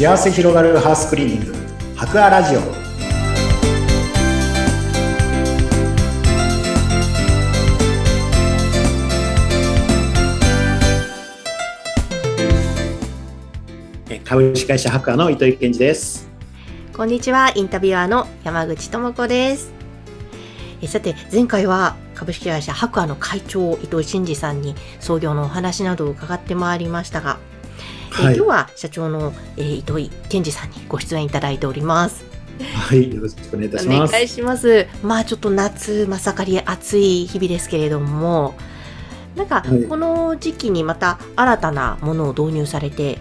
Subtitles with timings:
[0.00, 1.54] 幸せ広がるハウスクリーニング。
[1.94, 2.60] 博アラジオ。
[14.24, 16.30] 株式会社博アの糸井健二です。
[16.96, 17.52] こんにちは。
[17.54, 19.70] インタビュアーの山口智子です。
[20.80, 27.38] えさて前回は株式会社博アの会長伊藤真二さんに創業のお話などを伺ってまいりましたが
[28.10, 32.24] はい、今日は社長の、えー、糸井健二さんにご出演いただいております。
[32.74, 34.10] はい、よろしくお願いいたします。
[34.10, 34.86] お願いします。
[35.02, 38.54] まあちょっと夏真盛り暑い日々ですけれども、
[39.36, 43.18] なんかこの時期にまた新たなものを導入されて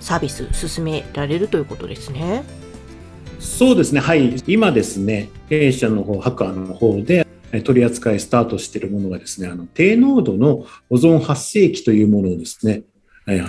[0.00, 2.44] サービス進められるということですね。
[3.38, 4.00] そうですね。
[4.00, 4.36] はい。
[4.46, 7.26] 今ですね、弊社の方、ハッカーの方で
[7.64, 12.82] 取り扱いスタートしているものがですね、あの低濃度のオゾン発生器というものをですね、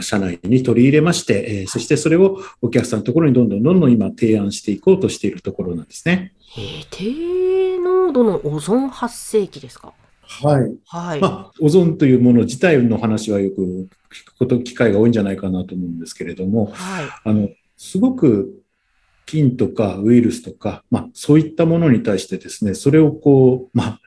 [0.00, 6.34] 社内に取り入れまして、そしてそれをお客さんのところにどんどんどんどん今提案していこうとしているところなんですね。
[6.56, 9.94] えー、低濃度のオゾン発生器ですか？
[10.24, 10.74] はい。
[10.86, 11.20] はい。
[11.20, 17.06] まあ、オゾンというもの自体の話はよく聞くこと、機会が多いんじゃないかなと思うんですけれども、はい。
[17.24, 18.62] あの、すごく
[19.24, 24.00] 菌とかウイルスとか、まあ、そういったものに対してですね、それをこう、まあ、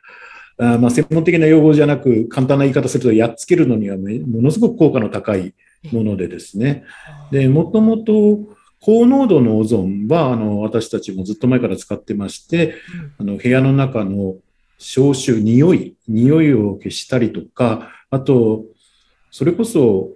[0.57, 5.53] あまあ、専門的な用語じゃなく、簡単な言い方すると、やっつけるのにはものすごく効果の高い
[5.91, 6.83] ものでですね。
[7.31, 8.39] で、もともと、
[8.79, 12.75] 高濃度のオゾンは、あの、私たちもずっと前から使ってまして、
[13.17, 14.35] あの、部屋の中の
[14.77, 18.63] 消臭、匂い、匂いを消したりとか、あと、
[19.31, 20.11] それこそ、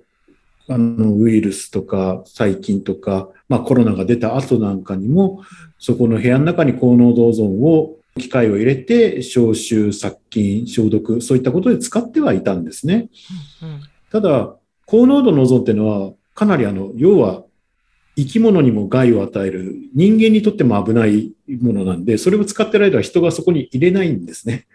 [0.68, 5.42] あの、ウイルスとか細菌とか、まあコロナが出た後なんかにも、
[5.80, 13.10] そこの部屋の中に高濃度オゾンを機械を入れて消臭、殺菌、消毒、そういったことで使ってはいたんですね。
[13.64, 13.82] うんうん、
[14.12, 17.44] ただ、高濃度のオゾンっていうのは、かなりあの、要は
[18.16, 24.68] 生き物にも害を与える、人間にとっても危ないものなんで、それを使ってる間は人がそこに入れないんですね。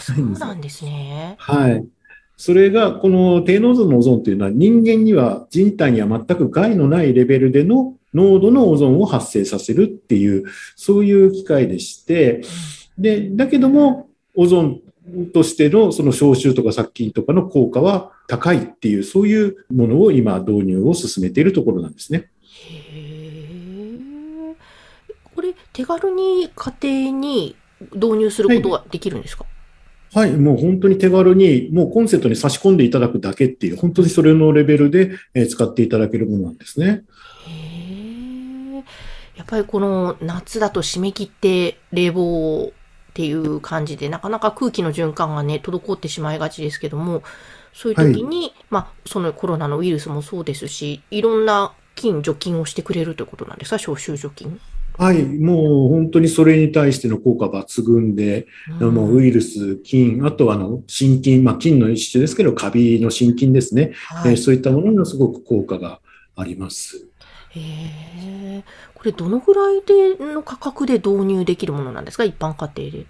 [0.00, 1.34] そうなんですね。
[1.38, 1.84] はい。
[2.36, 10.44] それが、この低濃度のオゾンというのは人間には人体には全く害のないレベルでの濃度のオゾンを発生させるっていう、
[10.76, 12.42] そういう機械でして、
[12.96, 14.80] で、だけども、オゾン
[15.32, 22.30] としてのその消臭とか殺菌とかの効果は高いっていう、そういうものを今導入を進めているところなんですね。
[22.70, 24.54] へ
[25.34, 26.74] これ、手軽に家
[27.10, 27.56] 庭に
[27.94, 29.44] 導入することはできるんですか、
[30.14, 35.10] はい、はい、もう本当に手軽に、もうコンセントに差し込んでいただくだけっていう、本当にそれのレベルで
[35.48, 37.02] 使っていただけるものなんですね。
[39.36, 42.72] やっぱりこの夏だと締め切って冷房
[43.10, 47.22] っていう感じで、なかなか空気の循環がね、滞ってしまいがちですけども、
[47.72, 54.60] そういう時に、はい、まあ、そのコロナのウイルスもそうですし、いろんな菌、除菌をしてくれるということなんですか、消臭除菌？
[54.96, 58.46] はい、もう本当にそれに対しての効果抜群で、
[58.80, 66.00] うん、もうウイルス、菌、あとはあの心筋、まあ、菌の一種ですけど、カビの心筋ですね、はい、えー、そういったものにすごく効果が
[66.36, 67.08] あります。
[67.56, 68.62] へ
[68.94, 72.24] これどのぐらいでの価格で導入できるものなんですか？
[72.24, 73.06] 一般家庭で。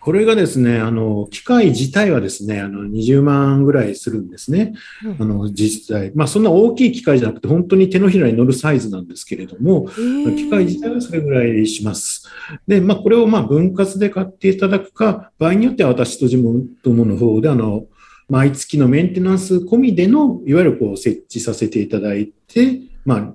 [0.00, 4.74] これがですね、あの、機械自体はですね、あの、20万ぐらいするんですね。
[5.02, 6.12] うん、あの、実際。
[6.14, 12.28] まあ、そんな大きい機械じゃなくて、本当に手のひらに乗るサイズなんですけれども、機械自体はそれぐらいします。
[12.66, 17.86] で、まあ、これをまあ、分割で買っていただくか、場合によっては私と地元の方で、あの、
[18.28, 23.34] 毎月のメンテナンス込みでの、いわゆるこう、設置させていただいて、まあ、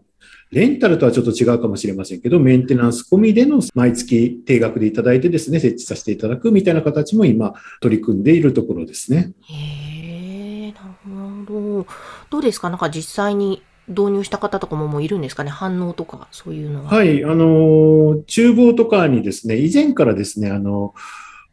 [0.51, 9.33] レンタルとはちょっと違うかもしれませんけど、メンテナンス込みでの毎月定額でいただいてですね、設置させていただくみたいな形も今取り組んでいるところですね。
[9.43, 11.87] へえ、なるほど。
[12.31, 12.69] どうですか？
[12.71, 15.51] なんか実際に導入した方とかももういるんですかね？
[15.51, 16.91] 反応とか、そういうのは。
[16.91, 20.95] はい、あの、厨房とかにですね、以前からですね、あの、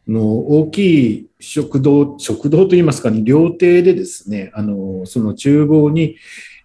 [0.07, 0.77] の大き
[1.11, 6.15] い食堂、食堂といいますかね、料亭でですね、あの、その厨房に、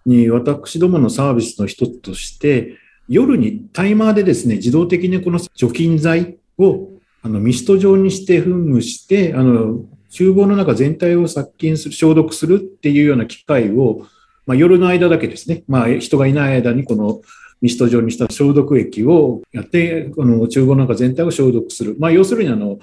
[0.07, 2.77] に私どものサービスの一つとして、
[3.09, 6.89] 夜にタイマーでですね、自動的にこの除菌剤を
[7.23, 14.07] あのミスト状にして噴霧して、あの、厨房の中全体を殺菌する、消毒するっていうような機械を、
[14.47, 17.23] まあ、夜の間だけですね、まあ、人がいない間にこの
[17.61, 21.97] ミスト状にした消毒液をやって、この厨房の中全体を消毒する。
[21.99, 22.79] まあ、要するにあの、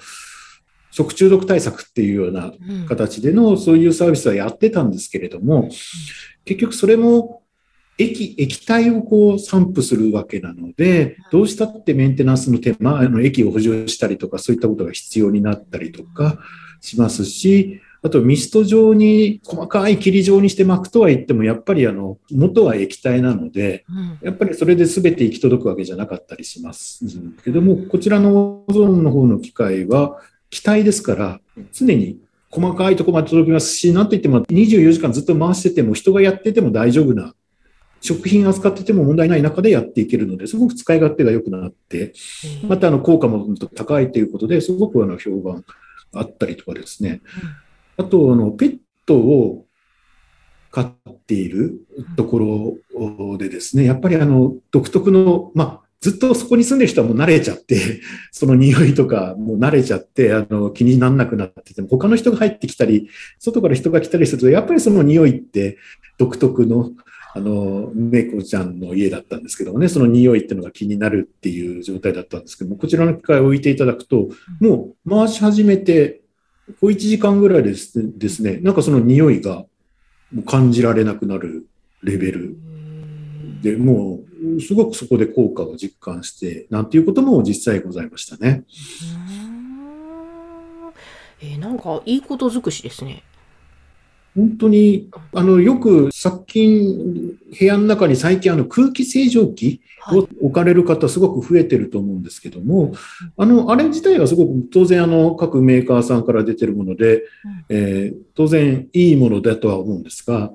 [0.90, 2.52] 食中毒対策っていうような
[2.88, 5.70] 形での、そういうサービスはやってたんですけれども、
[6.44, 7.42] 結局それも
[7.98, 16.38] 液、液体をこう散布するわけなので、どうしたってメンテナンスの手間、あの液を補充したりとか、そういったことが必要になったりとか
[16.80, 23.84] しますし、あとミスト状に細かい霧状にして巻くとは言っても、やっぱりあの元は液体なので、
[24.22, 27.04] やっぱりそれで全て行き届くわけじゃなかったりします。
[27.44, 30.18] けども、こちらのオゾンの方の機械は
[30.50, 31.40] 気体ですから、
[31.72, 32.18] 常に
[32.50, 37.34] 細かいところまで届きますし、なんといっても24時間ずっと回してても、人がやってても大丈夫な、
[38.00, 42.12] 食品扱ってても問題ない中でやっていけるので、すごく使い勝手が良くなって、
[42.66, 45.64] またあの効果も高いということですごくあの評判
[46.14, 47.20] あったりとかですね。
[47.96, 49.66] あと、あの、ペットを
[50.70, 51.80] 飼っている
[52.16, 58.00] ところでですね、やっぱりあの、独特の、まあ、ずっとそこに住んでる人はもう慣れちゃって、
[58.32, 63.08] その匂いとかもう慣れちゃって、あの、気にならなくなってても、他の人が入ってきたり、
[63.38, 65.76] 外から人が来たりすると、やっぱりその匂いって
[66.16, 66.92] 独特の、
[67.34, 76.22] あの、猫ちゃんの家だったんですけどもね、その匂いっていうのが気になるっていう状態だったんですけども、こちらの機械を置いていただくと、もう回し始めて、
[76.80, 79.66] 小1時間ぐらいですですね、なんかその匂いが
[80.46, 81.66] 感じられなくなる
[82.02, 82.56] レベル
[83.62, 84.20] で、も
[84.56, 88.64] うすごくそこで効果を実感して、なんていうことも実際ございましたね。
[91.42, 93.22] えー、なんかいいこと尽くしですね。
[94.36, 99.80] 本当に、あの、よく殺菌、部屋の中に最近あの空気清浄機
[100.12, 102.92] を置かれる方すごく増えてると思うんですけども、
[103.36, 107.24] あの、あれ自体はすごく当然あの各メーカーさんから出てるもので、
[107.68, 110.52] えー、当然いいものだとは思うんですが、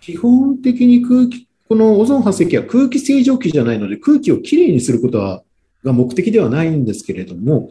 [0.00, 5.42] 基本的に空気、このオゾン発生器は空気清浄機じゃないので空気をきれいにすることは
[5.84, 7.70] が目的ではないんですけれども、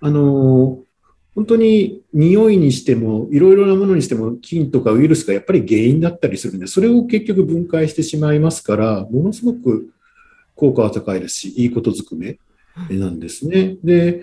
[0.00, 0.78] あの
[1.36, 9.90] 本当に匂いにしても、いろいろなものにしても、菌とかウイルスがやっぱり原因だったりするんで、それを結局分解してしまいますから、ものすごく
[10.54, 11.36] 効果は高いです。
[11.36, 12.38] し、いいことずくめ
[12.88, 13.76] なんですね。
[13.84, 14.22] で、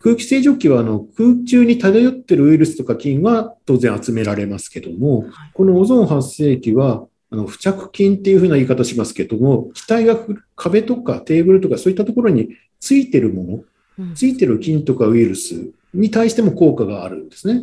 [0.00, 5.24] 空気清浄機はあの空中に漂ってるウイルスとか菌は当然集められますけども、
[5.54, 10.18] このオゾン発生器はあの付着菌っていうふうな言い方しますけども、気体が
[10.56, 13.64] 壁とかテーブルとかそういったところについてるも
[13.98, 17.62] の、ついてる菌とかウイルスに対しても効果があるんですね。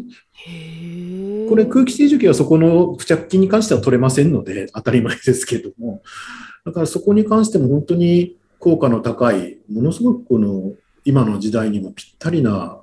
[1.50, 6.02] これ空気清浄機はそこの付着菌に関しては取れませんので当たり前ですけども、
[6.66, 10.74] だからそこに関しても本当に効果の高い、ものすごくこの
[11.06, 12.82] 今の時代にもぴったりな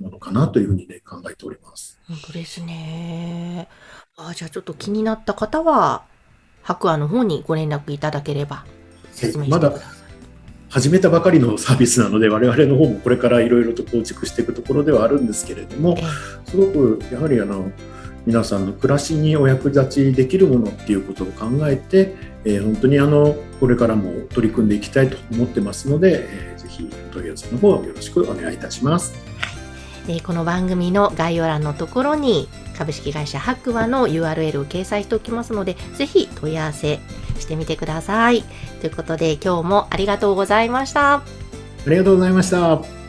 [0.00, 2.00] ものかなというふうにね考えております。
[2.06, 3.68] 本当ですね。
[4.16, 6.04] あじゃあちょっと気になった方は、
[6.62, 8.64] 白亜の方にご連絡いただければ
[9.12, 9.78] 説明してください。
[9.78, 10.02] まだ
[10.72, 15.98] 始めたばかりのサービスなので我々の方もこれからいろいろと構築していくところではあるんですけれども
[16.46, 17.70] すごくやはりあの
[18.24, 22.14] 皆さんの暮らしにお役立ちできるものっていうことを考えて、
[22.46, 29.12] えー、本当にあのこれからも取り組んでいきたいと思ってますので、えー、ぜひお問い合わせの方よろしくお願いいたします。
[30.08, 37.00] えー、この番組の概要欄のところに株式会社白馬の URL を掲載しておきますので、ぜひ問い合わせ
[37.38, 38.42] してみてください。
[38.80, 41.14] ということで今日もありがとうございました。
[41.14, 41.22] あ
[41.86, 43.01] りがとうございました。